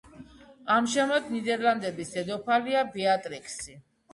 ამჟამად 0.75 1.29
ნიდერლანდების 1.35 2.15
დედოფალია 2.17 2.83
ბეატრიქსი. 2.97 3.79